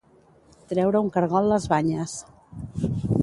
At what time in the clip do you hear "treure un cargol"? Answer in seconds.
0.71-1.49